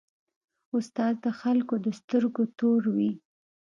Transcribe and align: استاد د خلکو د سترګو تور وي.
استاد 0.77 1.15
د 1.25 1.27
خلکو 1.41 1.75
د 1.85 1.87
سترګو 1.99 2.43
تور 2.59 2.81
وي. 2.95 3.11